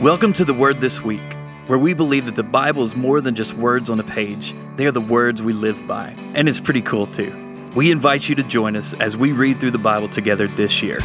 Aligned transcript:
Welcome 0.00 0.32
to 0.34 0.44
the 0.44 0.54
Word 0.54 0.80
This 0.80 1.02
Week, 1.02 1.36
where 1.66 1.76
we 1.76 1.92
believe 1.92 2.26
that 2.26 2.36
the 2.36 2.44
Bible 2.44 2.84
is 2.84 2.94
more 2.94 3.20
than 3.20 3.34
just 3.34 3.54
words 3.54 3.90
on 3.90 3.98
a 3.98 4.04
page. 4.04 4.54
They 4.76 4.86
are 4.86 4.92
the 4.92 5.00
words 5.00 5.42
we 5.42 5.52
live 5.52 5.88
by, 5.88 6.14
and 6.34 6.48
it's 6.48 6.60
pretty 6.60 6.82
cool 6.82 7.04
too. 7.04 7.34
We 7.74 7.90
invite 7.90 8.28
you 8.28 8.36
to 8.36 8.44
join 8.44 8.76
us 8.76 8.94
as 8.94 9.16
we 9.16 9.32
read 9.32 9.58
through 9.58 9.72
the 9.72 9.78
Bible 9.78 10.08
together 10.08 10.46
this 10.46 10.84
year. 10.84 11.00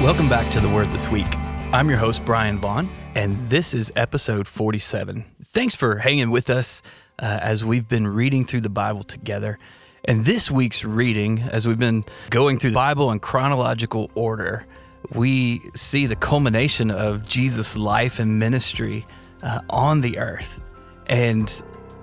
Welcome 0.00 0.28
back 0.28 0.48
to 0.52 0.60
the 0.60 0.70
Word 0.72 0.92
This 0.92 1.10
Week. 1.10 1.26
I'm 1.72 1.88
your 1.88 1.98
host, 1.98 2.24
Bryan 2.24 2.58
Vaughn, 2.58 2.88
and 3.16 3.50
this 3.50 3.74
is 3.74 3.90
episode 3.96 4.46
47. 4.46 5.24
Thanks 5.42 5.74
for 5.74 5.96
hanging 5.96 6.30
with 6.30 6.48
us 6.48 6.82
uh, 7.18 7.40
as 7.42 7.64
we've 7.64 7.88
been 7.88 8.06
reading 8.06 8.44
through 8.44 8.60
the 8.60 8.68
Bible 8.68 9.02
together. 9.02 9.58
And 10.06 10.26
this 10.26 10.50
week's 10.50 10.84
reading, 10.84 11.40
as 11.40 11.66
we've 11.66 11.78
been 11.78 12.04
going 12.28 12.58
through 12.58 12.70
the 12.70 12.74
Bible 12.74 13.10
in 13.10 13.20
chronological 13.20 14.10
order, 14.14 14.66
we 15.14 15.70
see 15.74 16.04
the 16.04 16.16
culmination 16.16 16.90
of 16.90 17.26
Jesus' 17.26 17.74
life 17.74 18.18
and 18.18 18.38
ministry 18.38 19.06
uh, 19.42 19.60
on 19.70 20.02
the 20.02 20.18
earth. 20.18 20.60
And 21.06 21.50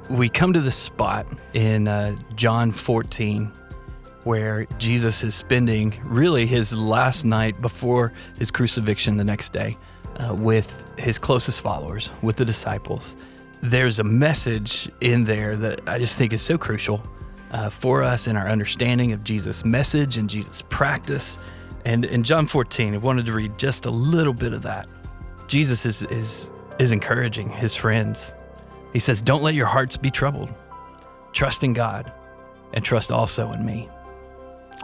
we 0.10 0.30
come 0.30 0.52
to 0.54 0.62
the 0.62 0.72
spot 0.72 1.28
in 1.54 1.88
uh, 1.88 2.16
John 2.36 2.72
14 2.72 3.52
where 4.24 4.66
Jesus 4.78 5.24
is 5.24 5.34
spending 5.36 6.00
really 6.04 6.46
his 6.46 6.76
last 6.76 7.24
night 7.24 7.60
before 7.62 8.14
his 8.38 8.50
crucifixion 8.52 9.18
the 9.18 9.24
next 9.24 9.52
day 9.52 9.78
uh, 10.18 10.34
with 10.34 10.90
his 10.98 11.18
closest 11.18 11.62
followers, 11.62 12.12
with 12.22 12.36
the 12.36 12.46
disciples. 12.46 13.16
There's 13.62 14.00
a 14.00 14.04
message 14.04 14.90
in 15.02 15.24
there 15.24 15.56
that 15.58 15.82
I 15.88 15.98
just 15.98 16.18
think 16.18 16.34
is 16.34 16.42
so 16.42 16.58
crucial 16.58 17.04
uh, 17.52 17.70
for 17.70 18.02
us 18.02 18.28
in 18.28 18.38
our 18.38 18.48
understanding 18.48 19.12
of 19.12 19.24
Jesus' 19.24 19.64
message 19.64 20.18
and 20.18 20.30
Jesus' 20.30 20.64
practice. 20.70 21.38
And 21.86 22.06
in 22.06 22.24
John 22.24 22.48
14, 22.48 22.94
I 22.96 22.98
wanted 22.98 23.26
to 23.26 23.34
read 23.34 23.58
just 23.58 23.86
a 23.86 23.92
little 23.92 24.34
bit 24.34 24.54
of 24.54 24.62
that. 24.64 24.88
Jesus 25.48 25.86
is, 25.86 26.04
is, 26.04 26.52
is 26.80 26.92
encouraging 26.92 27.50
his 27.50 27.76
friends. 27.76 28.34
He 28.94 29.00
says, 29.00 29.22
Don't 29.22 29.44
let 29.44 29.54
your 29.54 29.66
hearts 29.66 29.98
be 29.98 30.10
troubled. 30.10 30.54
Trust 31.34 31.64
in 31.64 31.74
God 31.74 32.12
and 32.74 32.84
trust 32.84 33.12
also 33.12 33.52
in 33.52 33.66
me. 33.66 33.90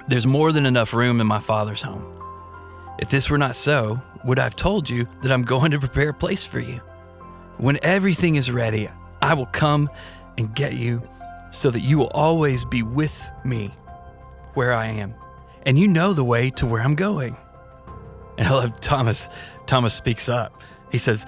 There's 0.07 0.25
more 0.25 0.51
than 0.51 0.65
enough 0.65 0.93
room 0.93 1.21
in 1.21 1.27
my 1.27 1.39
Father's 1.39 1.81
home. 1.81 2.13
If 2.99 3.09
this 3.09 3.29
were 3.29 3.37
not 3.37 3.55
so, 3.55 4.01
would 4.23 4.39
I 4.39 4.43
have 4.43 4.55
told 4.55 4.89
you 4.89 5.07
that 5.21 5.31
I'm 5.31 5.43
going 5.43 5.71
to 5.71 5.79
prepare 5.79 6.09
a 6.09 6.13
place 6.13 6.43
for 6.43 6.59
you? 6.59 6.81
When 7.57 7.79
everything 7.81 8.35
is 8.35 8.51
ready, 8.51 8.89
I 9.21 9.33
will 9.33 9.45
come 9.47 9.89
and 10.37 10.53
get 10.53 10.73
you 10.73 11.01
so 11.49 11.71
that 11.71 11.81
you 11.81 11.97
will 11.97 12.09
always 12.09 12.65
be 12.65 12.83
with 12.83 13.27
me 13.43 13.71
where 14.53 14.73
I 14.73 14.87
am. 14.87 15.15
And 15.63 15.77
you 15.77 15.87
know 15.87 16.13
the 16.13 16.23
way 16.23 16.49
to 16.51 16.65
where 16.65 16.81
I'm 16.81 16.95
going. 16.95 17.35
And 18.37 18.47
I 18.47 18.51
love 18.51 18.79
Thomas. 18.79 19.29
Thomas 19.65 19.93
speaks 19.93 20.29
up. 20.29 20.61
He 20.91 20.97
says, 20.97 21.25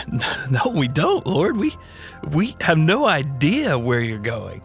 No, 0.50 0.70
we 0.70 0.88
don't, 0.88 1.26
Lord. 1.26 1.56
We 1.56 1.76
we 2.30 2.56
have 2.60 2.78
no 2.78 3.06
idea 3.06 3.78
where 3.78 4.00
you're 4.00 4.18
going. 4.18 4.62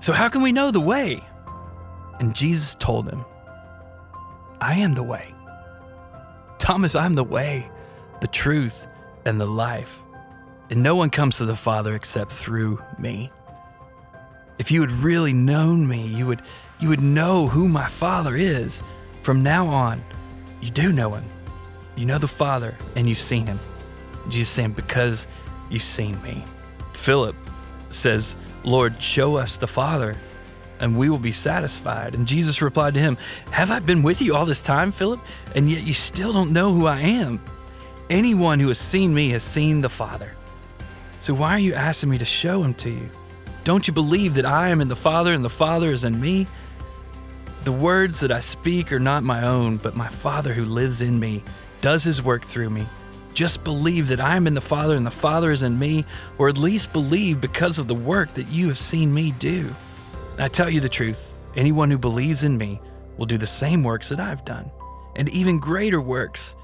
So 0.00 0.12
how 0.12 0.28
can 0.28 0.42
we 0.42 0.52
know 0.52 0.70
the 0.70 0.80
way? 0.80 1.20
And 2.18 2.34
Jesus 2.34 2.74
told 2.74 3.08
him, 3.08 3.24
I 4.60 4.74
am 4.74 4.94
the 4.94 5.02
way. 5.02 5.28
Thomas, 6.58 6.94
I'm 6.94 7.14
the 7.14 7.24
way, 7.24 7.70
the 8.20 8.26
truth, 8.26 8.86
and 9.24 9.40
the 9.40 9.46
life. 9.46 10.02
And 10.68 10.82
no 10.82 10.94
one 10.94 11.10
comes 11.10 11.38
to 11.38 11.46
the 11.46 11.56
Father 11.56 11.94
except 11.94 12.30
through 12.30 12.82
me. 12.98 13.32
If 14.70 14.74
you 14.74 14.82
had 14.82 14.92
really 15.02 15.32
known 15.32 15.88
me, 15.88 16.06
you 16.06 16.28
would 16.28 16.42
you 16.78 16.90
would 16.90 17.00
know 17.00 17.48
who 17.48 17.66
my 17.66 17.88
Father 17.88 18.36
is. 18.36 18.84
From 19.22 19.42
now 19.42 19.66
on, 19.66 20.00
you 20.60 20.70
do 20.70 20.92
know 20.92 21.10
him. 21.10 21.24
You 21.96 22.06
know 22.06 22.18
the 22.18 22.28
Father 22.28 22.76
and 22.94 23.08
you've 23.08 23.18
seen 23.18 23.48
him. 23.48 23.58
Jesus 24.28 24.48
saying, 24.48 24.74
Because 24.74 25.26
you've 25.70 25.82
seen 25.82 26.22
me. 26.22 26.44
Philip 26.92 27.34
says, 27.88 28.36
Lord, 28.62 29.02
show 29.02 29.34
us 29.34 29.56
the 29.56 29.66
Father, 29.66 30.14
and 30.78 30.96
we 30.96 31.10
will 31.10 31.18
be 31.18 31.32
satisfied. 31.32 32.14
And 32.14 32.24
Jesus 32.24 32.62
replied 32.62 32.94
to 32.94 33.00
him, 33.00 33.18
Have 33.50 33.72
I 33.72 33.80
been 33.80 34.04
with 34.04 34.22
you 34.22 34.36
all 34.36 34.46
this 34.46 34.62
time, 34.62 34.92
Philip? 34.92 35.18
And 35.56 35.68
yet 35.68 35.82
you 35.82 35.94
still 35.94 36.32
don't 36.32 36.52
know 36.52 36.72
who 36.72 36.86
I 36.86 37.00
am. 37.00 37.42
Anyone 38.08 38.60
who 38.60 38.68
has 38.68 38.78
seen 38.78 39.12
me 39.12 39.30
has 39.30 39.42
seen 39.42 39.80
the 39.80 39.90
Father. 39.90 40.30
So 41.18 41.34
why 41.34 41.54
are 41.56 41.58
you 41.58 41.74
asking 41.74 42.10
me 42.10 42.18
to 42.18 42.24
show 42.24 42.62
him 42.62 42.74
to 42.74 42.90
you? 42.90 43.10
Don't 43.64 43.86
you 43.86 43.92
believe 43.92 44.34
that 44.34 44.46
I 44.46 44.68
am 44.68 44.80
in 44.80 44.88
the 44.88 44.96
Father 44.96 45.34
and 45.34 45.44
the 45.44 45.50
Father 45.50 45.92
is 45.92 46.04
in 46.04 46.18
me? 46.18 46.46
The 47.64 47.72
words 47.72 48.20
that 48.20 48.32
I 48.32 48.40
speak 48.40 48.90
are 48.90 48.98
not 48.98 49.22
my 49.22 49.46
own, 49.46 49.76
but 49.76 49.94
my 49.94 50.08
Father 50.08 50.54
who 50.54 50.64
lives 50.64 51.02
in 51.02 51.20
me 51.20 51.42
does 51.82 52.02
his 52.02 52.22
work 52.22 52.42
through 52.42 52.70
me. 52.70 52.86
Just 53.34 53.62
believe 53.62 54.08
that 54.08 54.20
I 54.20 54.36
am 54.36 54.46
in 54.46 54.54
the 54.54 54.62
Father 54.62 54.96
and 54.96 55.04
the 55.04 55.10
Father 55.10 55.52
is 55.52 55.62
in 55.62 55.78
me, 55.78 56.06
or 56.38 56.48
at 56.48 56.56
least 56.56 56.94
believe 56.94 57.40
because 57.40 57.78
of 57.78 57.86
the 57.86 57.94
work 57.94 58.32
that 58.34 58.48
you 58.48 58.68
have 58.68 58.78
seen 58.78 59.12
me 59.12 59.32
do. 59.32 59.74
I 60.38 60.48
tell 60.48 60.70
you 60.70 60.80
the 60.80 60.88
truth 60.88 61.34
anyone 61.54 61.90
who 61.90 61.98
believes 61.98 62.44
in 62.44 62.56
me 62.56 62.80
will 63.18 63.26
do 63.26 63.36
the 63.36 63.46
same 63.46 63.84
works 63.84 64.08
that 64.08 64.20
I've 64.20 64.44
done, 64.46 64.70
and 65.16 65.28
even 65.28 65.58
greater 65.58 66.00
works, 66.00 66.54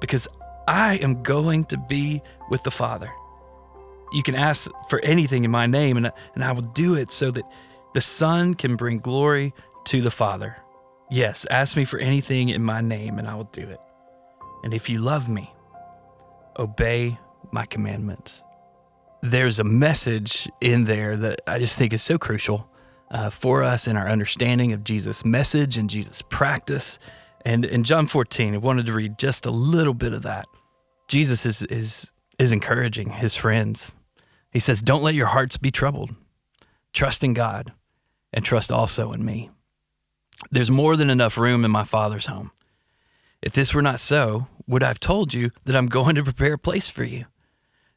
because 0.00 0.28
I 0.68 0.94
am 0.98 1.24
going 1.24 1.64
to 1.66 1.76
be 1.76 2.22
with 2.48 2.62
the 2.62 2.70
Father 2.70 3.10
you 4.14 4.22
can 4.22 4.36
ask 4.36 4.70
for 4.88 5.00
anything 5.00 5.44
in 5.44 5.50
my 5.50 5.66
name, 5.66 5.96
and, 5.96 6.12
and 6.34 6.44
I 6.44 6.52
will 6.52 6.62
do 6.62 6.94
it 6.94 7.10
so 7.10 7.30
that 7.32 7.44
the 7.94 8.00
Son 8.00 8.54
can 8.54 8.76
bring 8.76 8.98
glory 8.98 9.52
to 9.86 10.00
the 10.00 10.10
Father. 10.10 10.56
Yes, 11.10 11.46
ask 11.50 11.76
me 11.76 11.84
for 11.84 11.98
anything 11.98 12.48
in 12.48 12.62
my 12.62 12.80
name, 12.80 13.18
and 13.18 13.28
I 13.28 13.34
will 13.34 13.50
do 13.52 13.62
it. 13.62 13.80
And 14.62 14.72
if 14.72 14.88
you 14.88 14.98
love 15.00 15.28
me, 15.28 15.52
obey 16.58 17.18
my 17.50 17.66
commandments. 17.66 18.42
There's 19.20 19.58
a 19.58 19.64
message 19.64 20.48
in 20.60 20.84
there 20.84 21.16
that 21.16 21.40
I 21.46 21.58
just 21.58 21.76
think 21.76 21.92
is 21.92 22.02
so 22.02 22.16
crucial 22.16 22.68
uh, 23.10 23.30
for 23.30 23.62
us 23.62 23.88
in 23.88 23.96
our 23.96 24.08
understanding 24.08 24.72
of 24.72 24.84
Jesus' 24.84 25.24
message 25.24 25.76
and 25.76 25.90
Jesus' 25.90 26.22
practice. 26.22 26.98
And 27.44 27.64
in 27.64 27.84
John 27.84 28.06
14, 28.06 28.54
I 28.54 28.58
wanted 28.58 28.86
to 28.86 28.92
read 28.92 29.18
just 29.18 29.44
a 29.44 29.50
little 29.50 29.94
bit 29.94 30.12
of 30.12 30.22
that. 30.22 30.46
Jesus 31.08 31.44
is, 31.44 31.62
is, 31.64 32.12
is 32.38 32.52
encouraging 32.52 33.10
his 33.10 33.34
friends 33.34 33.92
he 34.54 34.60
says, 34.60 34.80
Don't 34.80 35.02
let 35.02 35.14
your 35.14 35.26
hearts 35.26 35.58
be 35.58 35.70
troubled. 35.70 36.14
Trust 36.94 37.22
in 37.24 37.34
God 37.34 37.72
and 38.32 38.44
trust 38.44 38.72
also 38.72 39.12
in 39.12 39.24
me. 39.24 39.50
There's 40.50 40.70
more 40.70 40.96
than 40.96 41.10
enough 41.10 41.36
room 41.36 41.64
in 41.64 41.70
my 41.70 41.84
Father's 41.84 42.26
home. 42.26 42.52
If 43.42 43.52
this 43.52 43.74
were 43.74 43.82
not 43.82 44.00
so, 44.00 44.46
would 44.66 44.82
I 44.82 44.88
have 44.88 45.00
told 45.00 45.34
you 45.34 45.50
that 45.64 45.76
I'm 45.76 45.88
going 45.88 46.14
to 46.14 46.24
prepare 46.24 46.54
a 46.54 46.58
place 46.58 46.88
for 46.88 47.04
you? 47.04 47.26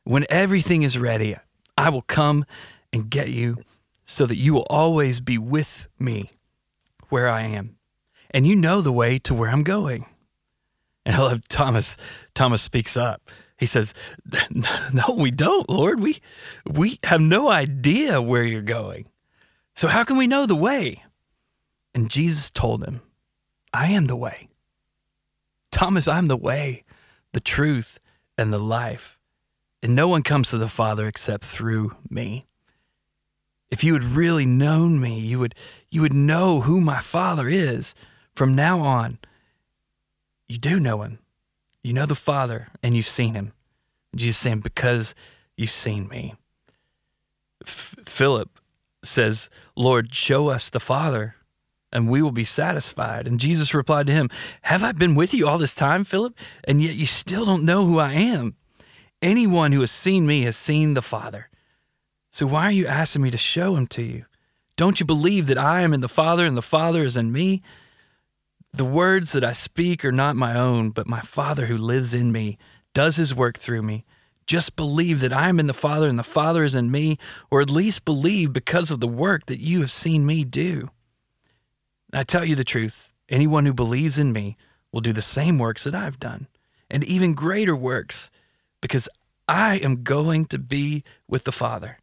When 0.03 0.25
everything 0.29 0.81
is 0.81 0.97
ready, 0.97 1.37
I 1.77 1.89
will 1.89 2.01
come 2.01 2.43
and 2.91 3.09
get 3.09 3.29
you 3.29 3.63
so 4.03 4.25
that 4.25 4.37
you 4.37 4.53
will 4.53 4.67
always 4.69 5.19
be 5.19 5.37
with 5.37 5.87
me 5.99 6.31
where 7.09 7.27
I 7.27 7.41
am. 7.43 7.77
And 8.31 8.47
you 8.47 8.55
know 8.55 8.81
the 8.81 8.91
way 8.91 9.19
to 9.19 9.33
where 9.33 9.49
I'm 9.49 9.63
going. 9.63 10.05
And 11.05 11.15
I 11.15 11.19
love 11.19 11.47
Thomas. 11.47 11.97
Thomas 12.33 12.61
speaks 12.61 12.97
up 12.97 13.29
he 13.57 13.65
says, 13.65 13.93
No, 14.93 15.15
we 15.15 15.31
don't, 15.31 15.69
Lord. 15.69 15.99
We, 15.99 16.21
we 16.65 16.99
have 17.03 17.21
no 17.21 17.49
idea 17.49 18.21
where 18.21 18.43
you're 18.43 18.61
going. 18.61 19.07
So 19.75 19.87
how 19.87 20.03
can 20.03 20.17
we 20.17 20.27
know 20.27 20.45
the 20.45 20.55
way? 20.55 21.03
And 21.93 22.09
Jesus 22.09 22.51
told 22.51 22.83
him, 22.83 23.01
I 23.73 23.87
am 23.87 24.05
the 24.05 24.15
way. 24.15 24.47
Thomas, 25.71 26.07
I'm 26.07 26.27
the 26.27 26.37
way, 26.37 26.83
the 27.33 27.39
truth, 27.39 27.99
and 28.37 28.53
the 28.53 28.59
life. 28.59 29.19
And 29.83 29.95
no 29.95 30.07
one 30.07 30.23
comes 30.23 30.49
to 30.49 30.57
the 30.57 30.69
Father 30.69 31.07
except 31.07 31.43
through 31.43 31.95
me. 32.09 32.45
If 33.69 33.83
you 33.83 33.93
had 33.93 34.03
really 34.03 34.45
known 34.45 34.99
me, 34.99 35.19
you 35.19 35.39
would, 35.39 35.53
you 35.89 36.01
would 36.01 36.13
know 36.13 36.61
who 36.61 36.79
my 36.79 37.01
Father 37.01 37.49
is. 37.49 37.93
From 38.33 38.55
now 38.55 38.79
on, 38.79 39.19
you 40.47 40.57
do 40.57 40.79
know 40.79 41.01
him 41.01 41.19
you 41.87 41.93
know 41.93 42.05
the 42.05 42.15
Father 42.15 42.67
and 42.83 42.95
you've 42.95 43.07
seen 43.07 43.33
him. 43.33 43.53
Jesus 44.13 44.37
saying, 44.37 44.59
Because 44.59 45.15
you've 45.55 45.71
seen 45.71 46.09
me. 46.09 46.35
F- 47.65 47.95
Philip 48.05 48.59
says, 49.05 49.49
Lord, 49.73 50.13
show 50.13 50.49
us 50.49 50.69
the 50.69 50.81
Father 50.81 51.35
and 51.93 52.09
we 52.09 52.21
will 52.21 52.31
be 52.31 52.43
satisfied. 52.43 53.25
And 53.25 53.39
Jesus 53.39 53.73
replied 53.73 54.05
to 54.07 54.13
him, 54.13 54.29
Have 54.63 54.83
I 54.83 54.91
been 54.91 55.15
with 55.15 55.33
you 55.33 55.47
all 55.47 55.57
this 55.57 55.75
time, 55.75 56.03
Philip? 56.03 56.37
And 56.65 56.81
yet 56.81 56.95
you 56.95 57.05
still 57.05 57.45
don't 57.45 57.63
know 57.63 57.85
who 57.85 57.99
I 57.99 58.11
am. 58.13 58.55
Anyone 59.21 59.71
who 59.71 59.79
has 59.79 59.89
seen 59.89 60.27
me 60.27 60.41
has 60.41 60.57
seen 60.57 60.93
the 60.93 61.01
Father. 61.01 61.49
So 62.31 62.45
why 62.45 62.65
are 62.65 62.71
you 62.71 62.85
asking 62.85 63.21
me 63.21 63.31
to 63.31 63.37
show 63.37 63.77
him 63.77 63.87
to 63.87 64.03
you? 64.03 64.25
Don't 64.75 64.99
you 64.99 65.05
believe 65.05 65.47
that 65.47 65.57
I 65.57 65.81
am 65.81 65.93
in 65.93 66.01
the 66.01 66.09
Father 66.09 66.45
and 66.45 66.57
the 66.57 66.61
Father 66.61 67.05
is 67.05 67.15
in 67.15 67.31
me? 67.31 67.63
The 68.73 68.85
words 68.85 69.31
that 69.31 69.43
I 69.43 69.53
speak 69.53 70.05
are 70.05 70.11
not 70.11 70.35
my 70.35 70.55
own, 70.55 70.91
but 70.91 71.07
my 71.07 71.21
Father 71.21 71.65
who 71.65 71.77
lives 71.77 72.13
in 72.13 72.31
me 72.31 72.57
does 72.93 73.15
his 73.15 73.33
work 73.33 73.57
through 73.57 73.81
me. 73.81 74.05
Just 74.45 74.75
believe 74.75 75.19
that 75.21 75.33
I 75.33 75.49
am 75.49 75.59
in 75.59 75.67
the 75.67 75.73
Father 75.73 76.07
and 76.07 76.17
the 76.17 76.23
Father 76.23 76.63
is 76.63 76.75
in 76.75 76.91
me, 76.91 77.17
or 77.51 77.61
at 77.61 77.69
least 77.69 78.05
believe 78.05 78.53
because 78.53 78.91
of 78.91 78.99
the 78.99 79.07
work 79.07 79.47
that 79.47 79.59
you 79.59 79.81
have 79.81 79.91
seen 79.91 80.25
me 80.25 80.43
do. 80.43 80.89
I 82.13 82.23
tell 82.23 82.45
you 82.45 82.55
the 82.55 82.63
truth 82.63 83.11
Anyone 83.29 83.65
who 83.65 83.73
believes 83.73 84.17
in 84.17 84.31
me 84.31 84.55
will 84.91 85.01
do 85.01 85.11
the 85.11 85.21
same 85.21 85.59
works 85.59 85.83
that 85.83 85.95
I've 85.95 86.19
done, 86.19 86.47
and 86.89 87.03
even 87.03 87.33
greater 87.33 87.75
works, 87.75 88.29
because 88.81 89.09
I 89.47 89.75
am 89.77 90.03
going 90.03 90.45
to 90.45 90.57
be 90.57 91.03
with 91.27 91.43
the 91.43 91.51
Father. 91.51 91.97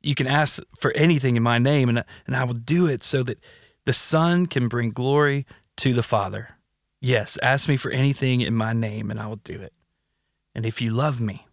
You 0.00 0.14
can 0.14 0.28
ask 0.28 0.62
for 0.78 0.92
anything 0.92 1.36
in 1.36 1.42
my 1.42 1.58
name, 1.58 1.88
and, 1.88 2.04
and 2.26 2.36
I 2.36 2.44
will 2.44 2.54
do 2.54 2.86
it 2.86 3.02
so 3.02 3.24
that 3.24 3.40
the 3.84 3.92
Son 3.92 4.46
can 4.46 4.68
bring 4.68 4.90
glory 4.90 5.44
to 5.78 5.94
the 5.94 6.02
Father. 6.02 6.56
Yes, 7.00 7.38
ask 7.42 7.68
me 7.68 7.76
for 7.76 7.90
anything 7.90 8.40
in 8.40 8.54
my 8.54 8.72
name, 8.72 9.10
and 9.10 9.20
I 9.20 9.26
will 9.26 9.36
do 9.36 9.54
it. 9.54 9.72
And 10.54 10.66
if 10.66 10.82
you 10.82 10.90
love 10.90 11.20
me, 11.20 11.46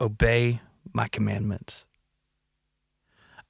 obey 0.00 0.60
my 0.92 1.08
commandments. 1.08 1.86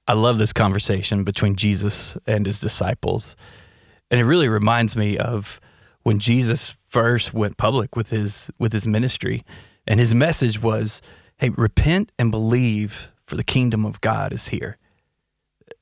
I 0.06 0.14
love 0.14 0.38
this 0.38 0.52
conversation 0.52 1.22
between 1.22 1.54
Jesus 1.54 2.16
and 2.26 2.46
his 2.46 2.58
disciples. 2.58 3.36
And 4.10 4.18
it 4.18 4.24
really 4.24 4.48
reminds 4.48 4.96
me 4.96 5.18
of 5.18 5.60
when 6.02 6.18
Jesus 6.18 6.70
first 6.70 7.34
went 7.34 7.58
public 7.58 7.94
with 7.94 8.08
his 8.10 8.50
with 8.58 8.72
his 8.72 8.86
ministry 8.86 9.44
and 9.86 10.00
his 10.00 10.14
message 10.14 10.62
was, 10.62 11.02
"Hey, 11.36 11.50
repent 11.50 12.10
and 12.18 12.30
believe 12.30 13.12
for 13.22 13.36
the 13.36 13.44
kingdom 13.44 13.84
of 13.84 14.00
God 14.00 14.32
is 14.32 14.48
here." 14.48 14.77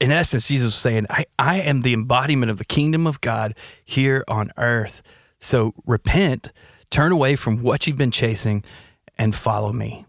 In 0.01 0.13
essence, 0.13 0.49
Jesus 0.49 0.67
was 0.67 0.75
saying, 0.75 1.07
I, 1.09 1.25
I 1.39 1.61
am 1.61 1.83
the 1.83 1.95
embodiment 1.95 2.51
of 2.51 2.59
the 2.59 2.65
kingdom 2.65 3.07
of 3.07 3.21
God 3.21 3.55
here 3.85 4.25
on 4.29 4.51
earth. 4.59 5.03
So 5.41 5.75
repent, 5.87 6.53
turn 6.91 7.13
away 7.13 7.37
from 7.37 7.63
what 7.63 7.87
you've 7.87 7.97
been 7.97 8.11
chasing, 8.11 8.63
and 9.17 9.35
follow 9.35 9.73
me. 9.73 10.05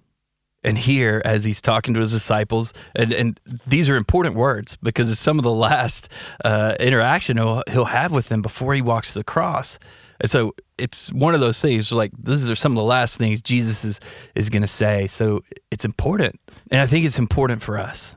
And 0.63 0.77
here 0.77 1.21
as 1.23 1.45
he's 1.45 1.61
talking 1.61 1.93
to 1.93 2.01
his 2.01 2.11
disciples 2.11 2.73
and, 2.93 3.13
and 3.13 3.39
these 3.65 3.89
are 3.89 3.95
important 3.95 4.35
words 4.35 4.75
because 4.75 5.09
it's 5.09 5.19
some 5.19 5.39
of 5.39 5.43
the 5.43 5.53
last 5.53 6.11
uh, 6.43 6.75
interaction 6.79 7.37
he'll, 7.37 7.63
he'll 7.71 7.85
have 7.85 8.11
with 8.11 8.27
them 8.27 8.41
before 8.41 8.73
he 8.73 8.81
walks 8.81 9.13
to 9.13 9.19
the 9.19 9.23
cross. 9.23 9.79
And 10.19 10.29
so 10.29 10.55
it's 10.77 11.13
one 11.13 11.35
of 11.35 11.39
those 11.39 11.61
things 11.61 11.91
like 11.91 12.11
these 12.21 12.49
are 12.49 12.55
some 12.55 12.73
of 12.73 12.75
the 12.75 12.83
last 12.83 13.17
things 13.17 13.41
jesus 13.41 13.85
is, 13.85 13.99
is 14.35 14.49
going 14.49 14.63
to 14.63 14.67
say. 14.67 15.07
So 15.07 15.43
it's 15.71 15.85
important 15.85 16.39
and 16.69 16.81
i 16.81 16.87
think 16.87 17.05
it's 17.05 17.19
important 17.19 17.61
for 17.61 17.77
us 17.77 18.15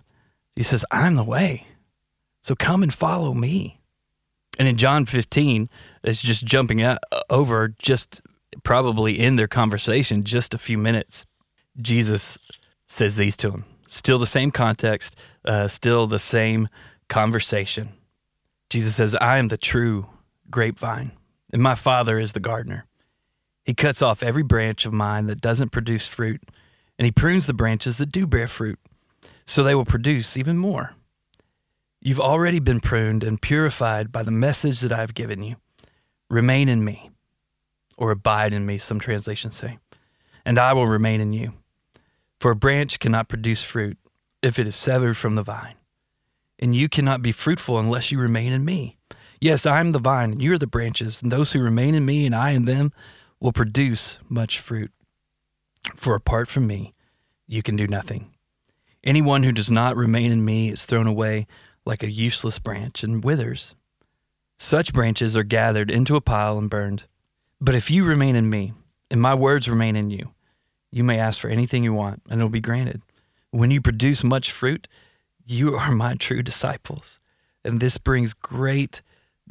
he 0.56 0.62
says 0.62 0.85
i'm 0.91 1.17
the 1.17 1.25
way 1.25 1.67
so 2.43 2.55
come 2.55 2.82
and 2.82 2.94
follow 2.94 3.35
me 3.35 3.81
and 4.58 4.69
in 4.69 4.76
john 4.76 5.06
15 5.06 5.69
it's 6.05 6.23
just 6.23 6.44
jumping 6.44 6.82
out, 6.82 6.99
over 7.29 7.75
just 7.79 8.20
probably 8.62 9.19
in 9.19 9.37
their 9.37 9.49
conversation 9.49 10.25
just 10.25 10.55
a 10.55 10.58
few 10.58 10.79
minutes 10.79 11.25
Jesus 11.81 12.38
says 12.87 13.17
these 13.17 13.37
to 13.38 13.50
him. 13.50 13.64
Still 13.88 14.19
the 14.19 14.26
same 14.26 14.50
context, 14.50 15.17
uh, 15.44 15.69
still 15.69 16.06
the 16.06 16.19
same 16.19 16.69
conversation. 17.08 17.91
Jesus 18.69 18.94
says, 18.94 19.14
I 19.17 19.38
am 19.38 19.49
the 19.49 19.56
true 19.56 20.06
grapevine, 20.49 21.12
and 21.52 21.62
my 21.62 21.75
Father 21.75 22.19
is 22.19 22.32
the 22.32 22.41
gardener. 22.41 22.87
He 23.64 23.75
cuts 23.75 24.00
off 24.02 24.23
every 24.23 24.43
branch 24.43 24.87
of 24.87 24.93
mine 24.93 25.26
that 25.26 25.41
doesn't 25.41 25.70
produce 25.73 26.06
fruit, 26.06 26.41
and 26.99 27.05
he 27.05 27.12
prunes 27.12 27.47
the 27.47 27.55
branches 27.55 27.99
that 27.99 28.12
do 28.12 28.26
bear 28.26 28.47
fruit, 28.47 28.79
so 29.50 29.64
they 29.64 29.75
will 29.75 29.85
produce 29.85 30.37
even 30.37 30.56
more. 30.56 30.94
You've 32.00 32.20
already 32.20 32.61
been 32.61 32.79
pruned 32.79 33.25
and 33.25 33.43
purified 33.43 34.12
by 34.12 34.23
the 34.23 34.31
message 34.31 34.79
that 34.81 34.93
I 34.93 35.00
have 35.00 35.12
given 35.12 35.43
you. 35.43 35.56
Remain 36.29 36.69
in 36.69 36.85
me, 36.85 37.11
or 37.99 38.12
abide 38.12 38.52
in 38.52 38.64
me, 38.64 38.79
some 38.79 39.00
translations 39.00 39.56
say, 39.56 39.79
and 40.44 40.56
I 40.56 40.73
will 40.73 40.87
remain 40.87 41.20
in 41.20 41.32
you. 41.32 41.55
For 42.38 42.52
a 42.52 42.56
branch 42.56 43.00
cannot 43.00 43.29
produce 43.29 43.61
fruit 43.61 43.99
if 44.41 44.61
it 44.61 44.69
is 44.69 44.76
severed 44.76 45.17
from 45.17 45.35
the 45.35 45.43
vine, 45.43 45.75
and 46.61 46.76
you 46.76 46.88
cannot 46.88 47.20
be 47.20 47.32
fruitful 47.32 47.76
unless 47.76 48.12
you 48.12 48.20
remain 48.20 48.52
in 48.52 48.64
me. 48.64 48.99
Yes, 49.41 49.67
I 49.67 49.81
am 49.81 49.91
the 49.91 49.99
vine, 49.99 50.31
and 50.31 50.41
you 50.41 50.52
are 50.52 50.58
the 50.58 50.69
branches, 50.69 51.23
and 51.23 51.32
those 51.32 51.50
who 51.50 51.61
remain 51.61 51.97
in 51.97 52.05
me 52.05 52.25
and 52.25 52.37
I 52.37 52.50
in 52.50 52.67
them 52.67 52.93
will 53.41 53.52
produce 53.52 54.17
much 54.29 54.61
fruit. 54.61 54.93
For 55.97 56.14
apart 56.14 56.47
from 56.47 56.69
me, 56.69 56.94
you 57.49 57.64
can 57.64 57.75
do 57.75 57.88
nothing. 57.88 58.32
Anyone 59.02 59.43
who 59.43 59.52
does 59.52 59.70
not 59.70 59.97
remain 59.97 60.31
in 60.31 60.44
me 60.44 60.70
is 60.70 60.85
thrown 60.85 61.06
away 61.06 61.47
like 61.87 62.02
a 62.02 62.11
useless 62.11 62.58
branch 62.58 63.02
and 63.02 63.25
withers. 63.25 63.75
Such 64.58 64.93
branches 64.93 65.37
are 65.37 65.43
gathered 65.43 65.91
into 65.91 66.17
a 66.17 66.20
pile 66.20 66.58
and 66.58 66.69
burned. 66.69 67.05
But 67.61 67.75
if 67.75 67.91
you 67.91 68.05
remain 68.05 68.37
in 68.37 68.50
me, 68.50 68.75
and 69.11 69.20
my 69.20 69.35
words 69.35 69.69
remain 69.69 69.97
in 69.97 70.11
you, 70.11 70.31
you 70.93 71.02
may 71.02 71.19
ask 71.19 71.41
for 71.41 71.49
anything 71.49 71.82
you 71.82 71.94
want, 71.94 72.23
and 72.29 72.41
it 72.41 72.44
will 72.44 72.50
be 72.50 72.61
granted. 72.61 73.02
When 73.50 73.70
you 73.70 73.81
produce 73.81 74.23
much 74.23 74.50
fruit, 74.50 74.87
you 75.44 75.76
are 75.76 75.93
my 75.93 76.14
true 76.14 76.43
disciples, 76.43 77.19
and 77.64 77.81
this 77.81 77.99
brings 77.99 78.35
great 78.35 79.02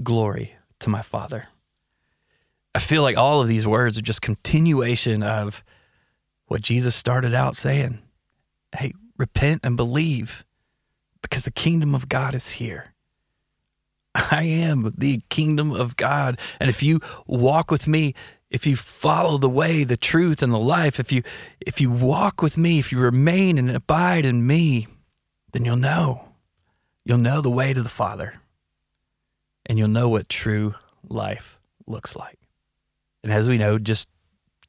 glory 0.01 0.55
to 0.79 0.89
my 0.89 1.01
Father. 1.01 1.47
I 2.73 2.79
feel 2.79 3.01
like 3.01 3.17
all 3.17 3.41
of 3.41 3.47
these 3.47 3.67
words 3.67 3.97
are 3.97 4.01
just 4.01 4.21
continuation 4.21 5.23
of 5.23 5.63
what 6.45 6.61
Jesus 6.61 6.95
started 6.95 7.33
out 7.33 7.55
saying. 7.55 7.99
Hey, 8.75 8.93
repent 9.19 9.61
and 9.63 9.77
believe 9.77 10.43
because 11.21 11.45
the 11.45 11.51
kingdom 11.51 11.93
of 11.93 12.09
God 12.09 12.33
is 12.33 12.51
here. 12.51 12.95
I 14.15 14.43
am 14.43 14.91
the 14.97 15.21
kingdom 15.29 15.71
of 15.71 15.95
God. 15.95 16.39
And 16.59 16.69
if 16.69 16.81
you 16.81 16.99
walk 17.27 17.69
with 17.69 17.87
me, 17.87 18.15
if 18.49 18.65
you 18.65 18.75
follow 18.75 19.37
the 19.37 19.49
way, 19.49 19.83
the 19.83 19.97
truth, 19.97 20.41
and 20.41 20.51
the 20.51 20.59
life, 20.59 20.99
if 20.99 21.11
you 21.11 21.21
if 21.59 21.79
you 21.79 21.91
walk 21.91 22.41
with 22.41 22.57
me, 22.57 22.79
if 22.79 22.91
you 22.91 22.99
remain 22.99 23.59
and 23.59 23.69
abide 23.69 24.25
in 24.25 24.47
me, 24.47 24.87
then 25.51 25.65
you'll 25.65 25.75
know. 25.75 26.29
You'll 27.05 27.19
know 27.19 27.41
the 27.41 27.51
way 27.51 27.73
to 27.73 27.83
the 27.83 27.89
Father. 27.89 28.35
And 29.65 29.77
you'll 29.77 29.87
know 29.87 30.09
what 30.09 30.29
true 30.29 30.73
life 31.07 31.59
looks 31.85 32.15
like. 32.15 32.39
And 33.23 33.31
as 33.31 33.47
we 33.47 33.59
know, 33.59 33.77
just 33.77 34.09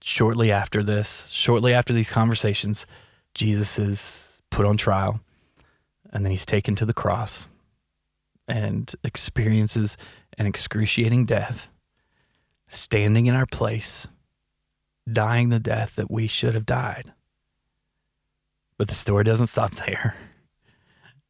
shortly 0.03 0.53
after 0.53 0.83
this, 0.83 1.27
shortly 1.29 1.73
after 1.73 1.95
these 1.95 2.11
conversations, 2.11 2.85
Jesus 3.35 3.79
is 3.79 4.30
put 4.51 4.67
on 4.67 4.77
trial 4.77 5.21
and 6.13 6.25
then 6.25 6.31
he's 6.31 6.47
taken 6.47 6.75
to 6.77 6.87
the 6.87 6.95
cross 6.95 7.49
and 8.49 8.93
experiences 9.05 9.97
an 10.39 10.47
excruciating 10.47 11.25
death 11.25 11.69
standing 12.69 13.27
in 13.27 13.35
our 13.35 13.47
place, 13.47 14.09
dying 15.11 15.49
the 15.49 15.61
death 15.61 15.97
that 15.97 16.11
we 16.11 16.27
should 16.27 16.55
have 16.55 16.67
died. 16.67 17.13
But 18.79 18.89
the 18.89 18.95
story 18.95 19.25
doesn't 19.25 19.49
stop 19.49 19.73
there. 19.73 20.15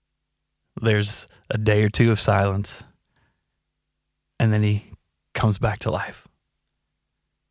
There's 0.80 1.26
a 1.50 1.58
day 1.58 1.82
or 1.82 1.88
two 1.88 2.10
of 2.10 2.20
silence, 2.20 2.84
and 4.38 4.52
then 4.52 4.62
he 4.62 4.84
comes 5.34 5.58
back 5.58 5.80
to 5.80 5.90
life. 5.90 6.26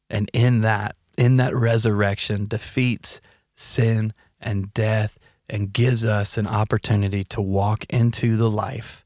And 0.10 0.32
in 0.34 0.62
that, 0.62 0.96
in 1.18 1.38
that 1.38 1.56
resurrection, 1.56 2.48
defeats 2.48 3.22
sin 3.56 4.14
and 4.40 4.74
death 4.74 5.18
and 5.50 5.74
gives 5.74 6.06
us 6.06 6.38
an 6.38 6.48
opportunity 6.48 7.24
to 7.26 7.42
walk 7.42 7.86
into 7.90 8.38
the 8.38 8.50
life 8.50 9.06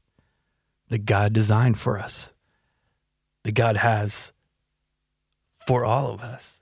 that 0.88 1.06
God 1.06 1.32
designed 1.32 1.78
for 1.78 1.98
us, 1.98 2.32
that 3.44 3.54
God 3.54 3.76
has 3.78 4.32
for 5.66 5.84
all 5.84 6.12
of 6.12 6.20
us. 6.20 6.60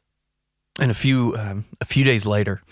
And 0.81 0.91
a 0.91 0.95
few 0.95 1.37
um, 1.37 1.67
a 1.81 1.85
few 1.85 2.05
days 2.05 2.25
later, 2.25 2.62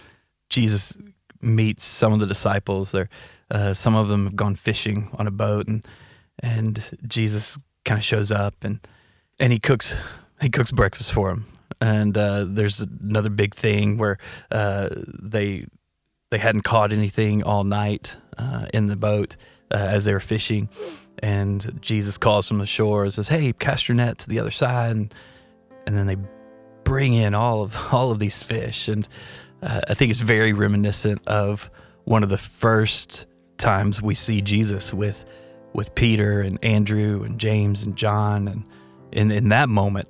Jesus 0.48 0.96
meets 1.42 1.84
some 1.84 2.12
of 2.12 2.20
the 2.20 2.26
disciples. 2.26 2.92
There, 2.92 3.08
uh, 3.50 3.74
some 3.74 3.94
of 3.94 4.08
them 4.08 4.24
have 4.24 4.36
gone 4.36 4.54
fishing 4.54 5.10
on 5.18 5.26
a 5.26 5.30
boat, 5.30 5.68
and 5.68 5.84
and 6.38 6.98
Jesus 7.06 7.58
kind 7.84 7.98
of 7.98 8.04
shows 8.04 8.30
up 8.30 8.54
and 8.62 8.80
and 9.38 9.52
he 9.52 9.58
cooks 9.58 9.98
he 10.40 10.48
cooks 10.48 10.70
breakfast 10.70 11.12
for 11.12 11.30
them. 11.30 11.46
And 11.80 12.16
uh, 12.16 12.44
there's 12.46 12.80
another 12.80 13.30
big 13.30 13.54
thing 13.54 13.96
where 13.96 14.18
uh, 14.50 14.88
they 14.90 15.66
they 16.30 16.38
hadn't 16.38 16.62
caught 16.62 16.92
anything 16.92 17.42
all 17.42 17.64
night 17.64 18.16
uh, 18.38 18.66
in 18.72 18.86
the 18.86 18.96
boat 18.96 19.36
uh, 19.70 19.76
as 19.76 20.04
they 20.04 20.12
were 20.12 20.20
fishing, 20.20 20.68
and 21.18 21.78
Jesus 21.80 22.18
calls 22.18 22.48
them 22.48 22.60
ashore 22.60 23.04
and 23.04 23.12
says, 23.12 23.28
"Hey, 23.28 23.52
cast 23.52 23.88
your 23.88 23.96
net 23.96 24.18
to 24.18 24.28
the 24.28 24.38
other 24.38 24.50
side." 24.50 24.92
And 24.92 25.14
and 25.86 25.96
then 25.96 26.06
they 26.06 26.16
bring 26.84 27.14
in 27.14 27.34
all 27.34 27.62
of 27.62 27.76
all 27.92 28.10
of 28.10 28.18
these 28.18 28.42
fish, 28.42 28.88
and 28.88 29.06
uh, 29.62 29.80
I 29.88 29.94
think 29.94 30.10
it's 30.10 30.20
very 30.20 30.52
reminiscent 30.52 31.26
of 31.26 31.70
one 32.04 32.22
of 32.22 32.28
the 32.28 32.38
first 32.38 33.26
times 33.58 34.00
we 34.00 34.14
see 34.14 34.40
Jesus 34.40 34.94
with 34.94 35.24
with 35.72 35.94
Peter 35.94 36.40
and 36.40 36.58
Andrew 36.64 37.22
and 37.22 37.38
James 37.38 37.82
and 37.82 37.96
John, 37.96 38.48
and 38.48 38.64
in 39.12 39.30
in 39.30 39.48
that 39.50 39.68
moment. 39.68 40.08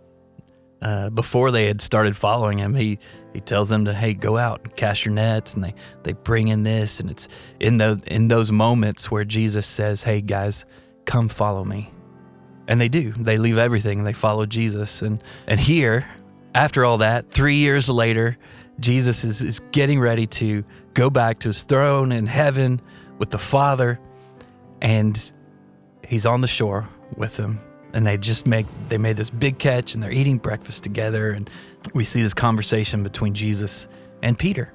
Uh, 0.83 1.11
before 1.11 1.51
they 1.51 1.67
had 1.67 1.81
started 1.81 2.17
following 2.17 2.59
him, 2.59 2.75
he, 2.75 2.99
he 3.35 3.41
tells 3.41 3.69
them 3.69 3.85
to 3.85 3.93
hey 3.93 4.15
go 4.15 4.39
out 4.39 4.63
and 4.65 4.75
cast 4.77 5.05
your 5.05 5.13
nets, 5.13 5.55
and 5.55 5.63
they, 5.63 5.75
they 6.05 6.13
bring 6.13 6.49
in 6.49 6.63
this, 6.63 7.01
and 7.01 7.11
it's 7.11 7.29
in 7.59 7.77
those 7.77 7.99
in 8.07 8.29
those 8.29 8.51
moments 8.51 9.11
where 9.11 9.25
Jesus 9.25 9.67
says, 9.67 10.03
hey 10.03 10.23
guys, 10.23 10.65
come 11.05 11.29
follow 11.29 11.65
me, 11.65 11.93
and 12.67 12.81
they 12.81 12.89
do. 12.89 13.13
They 13.13 13.37
leave 13.37 13.59
everything 13.59 13.99
and 13.99 14.07
they 14.07 14.15
follow 14.15 14.47
Jesus. 14.47 15.03
And 15.03 15.23
and 15.47 15.61
here, 15.61 16.09
after 16.55 16.85
all 16.85 16.99
that, 16.99 17.31
three 17.31 17.57
years 17.57 17.89
later, 17.89 18.39
Jesus 18.79 19.25
is, 19.25 19.43
is 19.43 19.61
getting 19.73 20.01
ready 20.01 20.27
to 20.27 20.65
go 20.95 21.11
back 21.11 21.41
to 21.41 21.49
his 21.49 21.65
throne 21.65 22.11
in 22.11 22.27
heaven 22.27 22.81
with 23.19 23.31
the 23.31 23.39
Father. 23.39 24.01
And 24.81 25.33
he's 26.07 26.25
on 26.25 26.41
the 26.41 26.49
shore 26.49 26.89
with 27.17 27.37
them. 27.37 27.61
And 27.93 28.07
they 28.07 28.17
just 28.17 28.47
make 28.47 28.67
they 28.89 28.99
made 28.99 29.17
this 29.17 29.31
big 29.31 29.59
catch 29.59 29.95
and 29.95 30.03
they're 30.03 30.13
eating 30.13 30.39
breakfast 30.39 30.85
together 30.85 31.31
and 31.31 31.51
we 31.95 32.05
see 32.05 32.23
this 32.23 32.35
conversation 32.35 33.03
between 33.03 33.35
Jesus 33.35 33.89
and 34.23 34.39
Peter. 34.39 34.73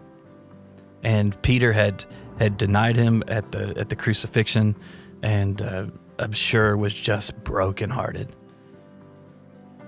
And 1.04 1.40
Peter 1.42 1.72
had 1.72 2.06
had 2.40 2.58
denied 2.58 2.96
him 2.96 3.24
at 3.28 3.52
the 3.52 3.78
at 3.78 3.90
the 3.90 3.96
crucifixion 3.96 4.76
and 5.22 5.62
uh, 5.62 5.86
I'm 6.20 6.32
sure 6.32 6.78
was 6.78 6.94
just 6.94 7.36
brokenhearted. 7.44 8.36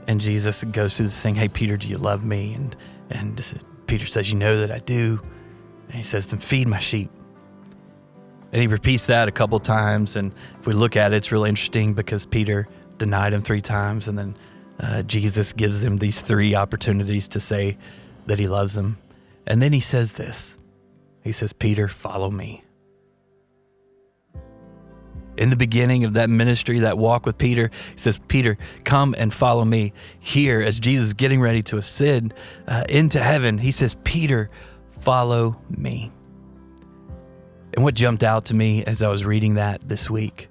And 0.07 0.21
Jesus 0.21 0.63
goes 0.63 0.95
through 0.95 1.07
this 1.07 1.21
thing, 1.21 1.35
"Hey 1.35 1.49
Peter, 1.49 1.77
do 1.77 1.87
you 1.87 1.97
love 1.97 2.23
me?" 2.23 2.53
and 2.53 2.75
and 3.09 3.65
Peter 3.87 4.05
says, 4.05 4.29
"You 4.29 4.37
know 4.37 4.59
that 4.59 4.71
I 4.71 4.79
do." 4.79 5.19
And 5.87 5.95
he 5.95 6.03
says, 6.03 6.27
"Then 6.27 6.39
feed 6.39 6.67
my 6.67 6.79
sheep." 6.79 7.09
And 8.51 8.61
he 8.61 8.67
repeats 8.67 9.07
that 9.07 9.27
a 9.27 9.31
couple 9.31 9.59
times. 9.59 10.15
And 10.15 10.33
if 10.59 10.65
we 10.65 10.73
look 10.73 10.95
at 10.95 11.13
it, 11.13 11.17
it's 11.17 11.31
really 11.31 11.49
interesting 11.49 11.93
because 11.93 12.25
Peter 12.25 12.67
denied 12.97 13.33
him 13.33 13.41
three 13.41 13.61
times. 13.61 14.07
And 14.07 14.17
then 14.17 14.35
uh, 14.79 15.03
Jesus 15.03 15.53
gives 15.53 15.83
him 15.83 15.97
these 15.97 16.21
three 16.21 16.55
opportunities 16.55 17.27
to 17.29 17.39
say 17.39 17.77
that 18.25 18.39
he 18.39 18.47
loves 18.47 18.77
him. 18.77 18.97
And 19.45 19.61
then 19.61 19.73
he 19.73 19.79
says 19.79 20.13
this 20.13 20.57
He 21.23 21.31
says, 21.31 21.53
Peter, 21.53 21.87
follow 21.87 22.29
me. 22.29 22.63
In 25.37 25.51
the 25.51 25.55
beginning 25.55 26.03
of 26.03 26.13
that 26.13 26.31
ministry, 26.31 26.79
that 26.79 26.97
walk 26.97 27.27
with 27.27 27.37
Peter, 27.37 27.69
he 27.91 27.97
says, 27.97 28.19
Peter, 28.27 28.57
come 28.83 29.13
and 29.17 29.31
follow 29.31 29.63
me. 29.63 29.93
Here, 30.19 30.61
as 30.61 30.79
Jesus 30.79 31.07
is 31.07 31.13
getting 31.13 31.39
ready 31.39 31.61
to 31.63 31.77
ascend 31.77 32.33
uh, 32.67 32.85
into 32.89 33.19
heaven, 33.19 33.59
he 33.59 33.69
says, 33.69 33.95
Peter, 34.03 34.49
follow 34.89 35.61
me. 35.69 36.11
And 37.73 37.83
what 37.83 37.93
jumped 37.93 38.23
out 38.23 38.45
to 38.45 38.55
me 38.55 38.83
as 38.83 39.03
I 39.03 39.09
was 39.09 39.23
reading 39.23 39.53
that 39.53 39.87
this 39.87 40.09
week 40.09 40.49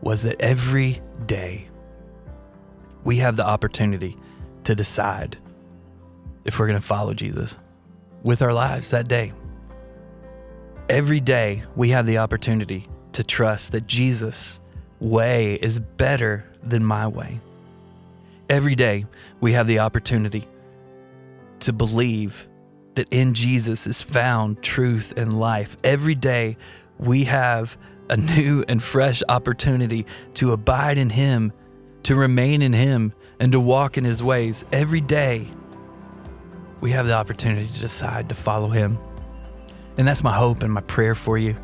was 0.00 0.24
that 0.24 0.40
every 0.40 1.00
day 1.26 1.67
we 3.08 3.16
have 3.16 3.36
the 3.36 3.46
opportunity 3.46 4.18
to 4.64 4.74
decide 4.74 5.38
if 6.44 6.58
we're 6.58 6.66
going 6.66 6.78
to 6.78 6.86
follow 6.86 7.14
Jesus 7.14 7.58
with 8.22 8.42
our 8.42 8.52
lives 8.52 8.90
that 8.90 9.08
day. 9.08 9.32
Every 10.90 11.18
day 11.18 11.62
we 11.74 11.88
have 11.88 12.04
the 12.04 12.18
opportunity 12.18 12.86
to 13.12 13.24
trust 13.24 13.72
that 13.72 13.86
Jesus' 13.86 14.60
way 15.00 15.54
is 15.54 15.80
better 15.80 16.44
than 16.62 16.84
my 16.84 17.06
way. 17.06 17.40
Every 18.50 18.74
day 18.74 19.06
we 19.40 19.54
have 19.54 19.66
the 19.66 19.78
opportunity 19.78 20.46
to 21.60 21.72
believe 21.72 22.46
that 22.92 23.08
in 23.10 23.32
Jesus 23.32 23.86
is 23.86 24.02
found 24.02 24.62
truth 24.62 25.14
and 25.16 25.32
life. 25.32 25.78
Every 25.82 26.14
day 26.14 26.58
we 26.98 27.24
have 27.24 27.78
a 28.10 28.18
new 28.18 28.66
and 28.68 28.82
fresh 28.82 29.22
opportunity 29.30 30.04
to 30.34 30.52
abide 30.52 30.98
in 30.98 31.08
Him, 31.08 31.54
to 32.08 32.16
remain 32.16 32.62
in 32.62 32.72
Him, 32.72 33.12
and 33.38 33.52
to 33.52 33.60
walk 33.60 33.98
in 33.98 34.04
His 34.04 34.22
ways. 34.22 34.64
Every 34.72 35.02
day 35.02 35.46
we 36.80 36.90
have 36.92 37.06
the 37.06 37.12
opportunity 37.12 37.66
to 37.66 37.80
decide 37.80 38.30
to 38.30 38.34
follow 38.34 38.70
Him. 38.70 38.96
And 39.98 40.08
that's 40.08 40.24
my 40.24 40.32
hope 40.32 40.62
and 40.62 40.72
my 40.72 40.80
prayer 40.80 41.14
for 41.14 41.36
you 41.36 41.54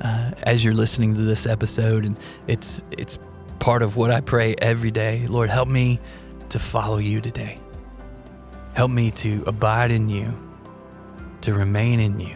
uh, 0.00 0.32
as 0.42 0.64
you're 0.64 0.74
listening 0.74 1.14
to 1.14 1.20
this 1.20 1.46
episode. 1.46 2.04
And 2.04 2.18
it's, 2.48 2.82
it's 2.90 3.16
part 3.60 3.80
of 3.80 3.96
what 3.96 4.10
I 4.10 4.20
pray 4.20 4.56
every 4.58 4.90
day. 4.90 5.24
Lord, 5.28 5.50
help 5.50 5.68
me 5.68 6.00
to 6.48 6.58
follow 6.58 6.98
you 6.98 7.20
today. 7.20 7.60
Help 8.74 8.90
me 8.90 9.12
to 9.12 9.44
abide 9.46 9.92
in 9.92 10.08
you 10.08 10.36
to 11.42 11.54
remain 11.54 12.00
in 12.00 12.18
you 12.18 12.34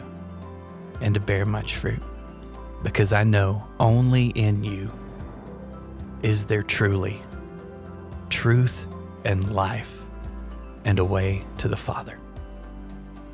and 1.00 1.14
to 1.14 1.20
bear 1.20 1.44
much 1.44 1.75
fruit. 1.75 2.02
Because 2.85 3.12
I 3.12 3.25
know 3.25 3.66
only 3.80 4.26
in 4.26 4.62
you 4.62 4.88
is 6.23 6.46
there 6.46 6.62
truly 6.62 7.20
truth 8.30 8.87
and 9.25 9.52
life 9.52 10.04
and 10.85 10.99
a 10.99 11.04
way 11.04 11.45
to 11.59 11.68
the 11.68 11.76
Father. 11.76 12.18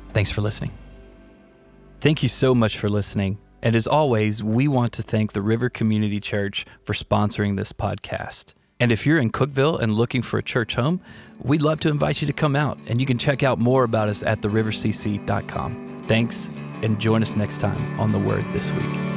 Thanks 0.09 0.31
for 0.31 0.41
listening. 0.41 0.71
Thank 1.99 2.21
you 2.21 2.29
so 2.29 2.53
much 2.53 2.77
for 2.77 2.89
listening. 2.89 3.37
And 3.61 3.75
as 3.75 3.87
always, 3.87 4.43
we 4.43 4.67
want 4.67 4.91
to 4.93 5.01
thank 5.01 5.31
the 5.31 5.41
River 5.41 5.69
Community 5.69 6.19
Church 6.19 6.65
for 6.83 6.93
sponsoring 6.93 7.55
this 7.55 7.71
podcast. 7.71 8.53
And 8.79 8.91
if 8.91 9.05
you're 9.05 9.19
in 9.19 9.31
Cookeville 9.31 9.79
and 9.79 9.93
looking 9.93 10.21
for 10.21 10.37
a 10.37 10.43
church 10.43 10.75
home, 10.75 10.99
we'd 11.41 11.61
love 11.61 11.79
to 11.81 11.89
invite 11.89 12.21
you 12.21 12.27
to 12.27 12.33
come 12.33 12.57
out. 12.57 12.77
And 12.87 12.99
you 12.99 13.05
can 13.05 13.17
check 13.17 13.41
out 13.41 13.59
more 13.59 13.85
about 13.85 14.09
us 14.09 14.21
at 14.23 14.41
therivercc.com. 14.41 16.03
Thanks, 16.07 16.51
and 16.81 16.99
join 16.99 17.21
us 17.21 17.37
next 17.37 17.59
time 17.59 17.99
on 17.99 18.11
The 18.11 18.19
Word 18.19 18.43
This 18.51 18.69
Week. 18.71 19.12